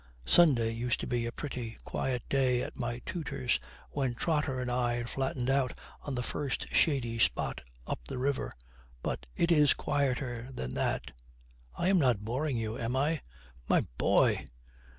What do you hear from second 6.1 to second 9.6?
the first shady spot up the river; but it